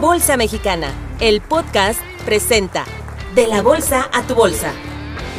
Bolsa 0.00 0.36
Mexicana, 0.36 0.92
el 1.20 1.40
podcast 1.40 1.98
presenta 2.26 2.84
De 3.34 3.46
la 3.46 3.62
Bolsa 3.62 4.10
a 4.12 4.22
tu 4.26 4.34
Bolsa, 4.34 4.72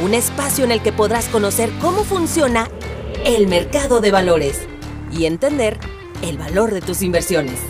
un 0.02 0.14
espacio 0.14 0.64
en 0.64 0.72
el 0.72 0.82
que 0.82 0.92
podrás 0.92 1.28
conocer 1.28 1.70
cómo 1.80 2.02
funciona 2.02 2.68
el 3.24 3.46
mercado 3.46 4.00
de 4.00 4.10
valores 4.10 4.66
y 5.12 5.26
entender 5.26 5.78
el 6.22 6.38
valor 6.38 6.74
de 6.74 6.80
tus 6.80 7.02
inversiones. 7.02 7.60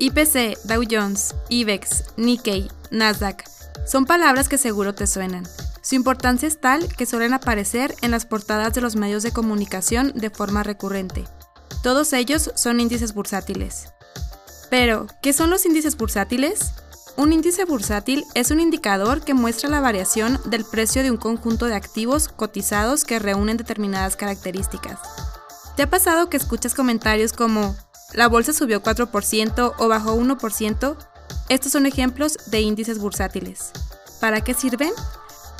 IPC, 0.00 0.58
Dow 0.64 0.82
Jones, 0.90 1.36
IBEX, 1.50 2.04
Nikkei, 2.16 2.68
Nasdaq 2.90 3.44
son 3.86 4.06
palabras 4.06 4.48
que 4.48 4.58
seguro 4.58 4.92
te 4.96 5.06
suenan. 5.06 5.44
Su 5.82 5.94
importancia 5.94 6.48
es 6.48 6.60
tal 6.60 6.88
que 6.96 7.06
suelen 7.06 7.32
aparecer 7.32 7.94
en 8.02 8.10
las 8.10 8.26
portadas 8.26 8.74
de 8.74 8.80
los 8.80 8.96
medios 8.96 9.22
de 9.22 9.30
comunicación 9.30 10.10
de 10.16 10.30
forma 10.30 10.64
recurrente. 10.64 11.24
Todos 11.82 12.12
ellos 12.12 12.50
son 12.54 12.80
índices 12.80 13.14
bursátiles. 13.14 13.88
Pero, 14.70 15.06
¿qué 15.22 15.32
son 15.32 15.50
los 15.50 15.64
índices 15.64 15.96
bursátiles? 15.96 16.72
Un 17.16 17.32
índice 17.32 17.64
bursátil 17.64 18.24
es 18.34 18.50
un 18.50 18.60
indicador 18.60 19.22
que 19.22 19.32
muestra 19.32 19.70
la 19.70 19.80
variación 19.80 20.38
del 20.46 20.64
precio 20.64 21.02
de 21.02 21.10
un 21.10 21.16
conjunto 21.16 21.66
de 21.66 21.74
activos 21.74 22.28
cotizados 22.28 23.04
que 23.04 23.18
reúnen 23.18 23.56
determinadas 23.56 24.16
características. 24.16 24.98
¿Te 25.76 25.84
ha 25.84 25.90
pasado 25.90 26.28
que 26.28 26.36
escuchas 26.36 26.74
comentarios 26.74 27.32
como 27.32 27.76
la 28.12 28.28
bolsa 28.28 28.52
subió 28.52 28.82
4% 28.82 29.74
o 29.78 29.88
bajó 29.88 30.14
1%? 30.16 30.96
Estos 31.48 31.72
son 31.72 31.86
ejemplos 31.86 32.36
de 32.46 32.60
índices 32.60 32.98
bursátiles. 32.98 33.70
¿Para 34.20 34.42
qué 34.42 34.52
sirven? 34.52 34.92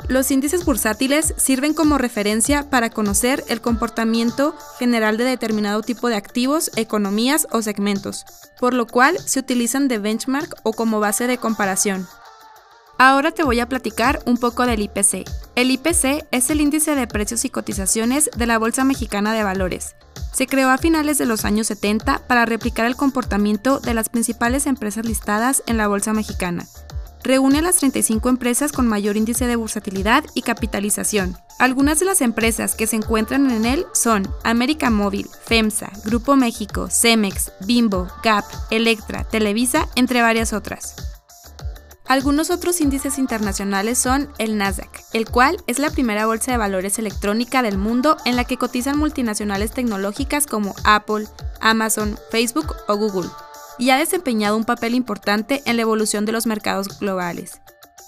Los 0.07 0.31
índices 0.31 0.63
bursátiles 0.63 1.33
sirven 1.35 1.73
como 1.73 1.97
referencia 1.97 2.69
para 2.69 2.89
conocer 2.89 3.43
el 3.49 3.59
comportamiento 3.59 4.55
general 4.79 5.17
de 5.17 5.25
determinado 5.25 5.81
tipo 5.81 6.07
de 6.07 6.15
activos, 6.15 6.71
economías 6.77 7.45
o 7.51 7.61
segmentos, 7.61 8.23
por 8.57 8.73
lo 8.73 8.87
cual 8.87 9.17
se 9.25 9.39
utilizan 9.39 9.89
de 9.89 9.99
benchmark 9.99 10.55
o 10.63 10.71
como 10.71 11.01
base 11.01 11.27
de 11.27 11.37
comparación. 11.37 12.07
Ahora 12.97 13.31
te 13.31 13.43
voy 13.43 13.59
a 13.59 13.67
platicar 13.67 14.21
un 14.25 14.37
poco 14.37 14.65
del 14.65 14.81
IPC. 14.81 15.25
El 15.55 15.71
IPC 15.71 16.25
es 16.31 16.49
el 16.49 16.61
índice 16.61 16.95
de 16.95 17.05
precios 17.05 17.43
y 17.43 17.49
cotizaciones 17.49 18.29
de 18.35 18.47
la 18.47 18.57
Bolsa 18.57 18.85
Mexicana 18.85 19.33
de 19.33 19.43
Valores. 19.43 19.95
Se 20.31 20.47
creó 20.47 20.69
a 20.69 20.77
finales 20.77 21.17
de 21.17 21.25
los 21.25 21.43
años 21.43 21.67
70 21.67 22.27
para 22.27 22.45
replicar 22.45 22.85
el 22.85 22.95
comportamiento 22.95 23.81
de 23.81 23.93
las 23.93 24.07
principales 24.07 24.67
empresas 24.67 25.05
listadas 25.05 25.63
en 25.67 25.75
la 25.77 25.89
Bolsa 25.89 26.13
Mexicana 26.13 26.65
reúne 27.27 27.59
a 27.59 27.61
las 27.61 27.75
35 27.75 28.29
empresas 28.29 28.71
con 28.71 28.87
mayor 28.87 29.17
índice 29.17 29.45
de 29.45 29.57
bursatilidad 29.57 30.23
y 30.33 30.41
capitalización. 30.41 31.35
Algunas 31.59 31.99
de 31.99 32.05
las 32.05 32.21
empresas 32.21 32.73
que 32.73 32.87
se 32.87 32.95
encuentran 32.95 33.51
en 33.51 33.65
él 33.65 33.85
son 33.93 34.27
América 34.43 34.89
Móvil, 34.89 35.27
FEMSA, 35.45 35.91
Grupo 36.05 36.35
México, 36.35 36.87
Cemex, 36.89 37.51
Bimbo, 37.65 38.07
Gap, 38.23 38.45
Electra, 38.71 39.25
Televisa, 39.25 39.87
entre 39.95 40.21
varias 40.21 40.53
otras. 40.53 40.95
Algunos 42.07 42.49
otros 42.51 42.79
índices 42.79 43.17
internacionales 43.17 43.97
son 43.97 44.29
el 44.37 44.57
Nasdaq, 44.57 44.89
el 45.11 45.29
cual 45.29 45.57
es 45.67 45.77
la 45.77 45.89
primera 45.89 46.25
bolsa 46.25 46.51
de 46.51 46.57
valores 46.57 46.97
electrónica 46.97 47.61
del 47.61 47.77
mundo 47.77 48.15
en 48.23 48.37
la 48.37 48.45
que 48.45 48.55
cotizan 48.55 48.97
multinacionales 48.97 49.71
tecnológicas 49.71 50.47
como 50.47 50.73
Apple, 50.85 51.27
Amazon, 51.59 52.17
Facebook 52.31 52.73
o 52.87 52.95
Google 52.95 53.29
y 53.79 53.89
ha 53.89 53.97
desempeñado 53.97 54.57
un 54.57 54.65
papel 54.65 54.95
importante 54.95 55.61
en 55.65 55.75
la 55.75 55.83
evolución 55.83 56.25
de 56.25 56.31
los 56.31 56.47
mercados 56.47 56.99
globales. 56.99 57.61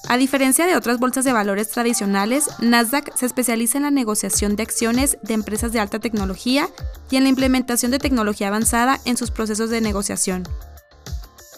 A 0.08 0.18
diferencia 0.18 0.66
de 0.66 0.76
otras 0.76 0.98
bolsas 0.98 1.26
de 1.26 1.34
valores 1.34 1.70
tradicionales, 1.70 2.50
Nasdaq 2.60 3.16
se 3.16 3.26
especializa 3.26 3.78
en 3.78 3.84
la 3.84 3.92
negociación 3.92 4.56
de 4.56 4.64
acciones 4.64 5.18
de 5.22 5.34
empresas 5.34 5.72
de 5.72 5.80
alta 5.80 6.00
tecnología 6.00 6.70
y 7.12 7.18
en 7.18 7.24
la 7.24 7.30
implementación 7.30 7.92
de 7.92 8.00
tecnología 8.00 8.48
avanzada 8.48 9.00
en 9.06 9.18
sus 9.18 9.30
procesos 9.30 9.70
de 9.70 9.82
negociación. 9.82 10.48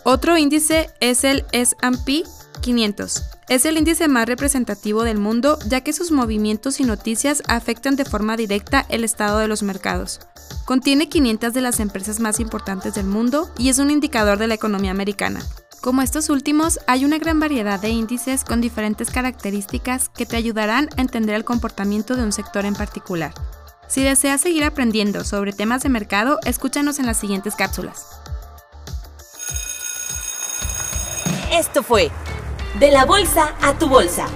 Otro 0.03 0.37
índice 0.37 0.89
es 0.99 1.23
el 1.23 1.45
SP 1.53 2.25
500. 2.61 3.23
Es 3.49 3.65
el 3.65 3.77
índice 3.77 4.07
más 4.07 4.27
representativo 4.27 5.03
del 5.03 5.17
mundo 5.17 5.59
ya 5.67 5.81
que 5.81 5.91
sus 5.91 6.11
movimientos 6.11 6.79
y 6.79 6.83
noticias 6.83 7.43
afectan 7.47 7.95
de 7.95 8.05
forma 8.05 8.37
directa 8.37 8.85
el 8.89 9.03
estado 9.03 9.39
de 9.39 9.47
los 9.47 9.63
mercados. 9.63 10.19
Contiene 10.65 11.09
500 11.09 11.53
de 11.53 11.61
las 11.61 11.79
empresas 11.79 12.19
más 12.19 12.39
importantes 12.39 12.93
del 12.93 13.07
mundo 13.07 13.51
y 13.57 13.69
es 13.69 13.79
un 13.79 13.91
indicador 13.91 14.37
de 14.37 14.47
la 14.47 14.53
economía 14.53 14.91
americana. 14.91 15.41
Como 15.81 16.03
estos 16.03 16.29
últimos, 16.29 16.79
hay 16.85 17.05
una 17.05 17.17
gran 17.17 17.39
variedad 17.39 17.79
de 17.79 17.89
índices 17.89 18.43
con 18.43 18.61
diferentes 18.61 19.09
características 19.09 20.09
que 20.09 20.27
te 20.27 20.37
ayudarán 20.37 20.89
a 20.95 21.01
entender 21.01 21.35
el 21.35 21.43
comportamiento 21.43 22.15
de 22.15 22.23
un 22.23 22.31
sector 22.31 22.65
en 22.65 22.75
particular. 22.75 23.33
Si 23.87 24.03
deseas 24.03 24.39
seguir 24.39 24.63
aprendiendo 24.63 25.25
sobre 25.25 25.53
temas 25.53 25.81
de 25.81 25.89
mercado, 25.89 26.39
escúchanos 26.45 26.99
en 26.99 27.07
las 27.07 27.17
siguientes 27.17 27.55
cápsulas. 27.55 28.05
Esto 31.51 31.83
fue 31.83 32.11
De 32.79 32.89
la 32.89 33.05
Bolsa 33.05 33.53
a 33.61 33.73
tu 33.73 33.89
Bolsa. 33.89 34.27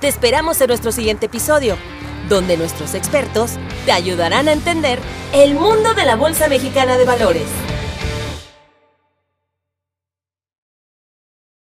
Te 0.00 0.06
esperamos 0.06 0.60
en 0.60 0.68
nuestro 0.68 0.92
siguiente 0.92 1.26
episodio 1.26 1.76
donde 2.28 2.56
nuestros 2.56 2.94
expertos 2.94 3.52
te 3.84 3.92
ayudarán 3.92 4.46
a 4.46 4.52
entender 4.52 5.00
el 5.32 5.54
mundo 5.54 5.92
de 5.94 6.04
la 6.04 6.14
Bolsa 6.14 6.48
Mexicana 6.48 6.96
de 6.96 7.04
Valores. 7.04 7.48